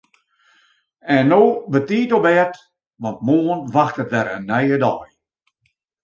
[1.15, 1.39] En no
[1.73, 2.53] betiid op bêd
[3.03, 5.09] want moarn wachtet wer in nije dei.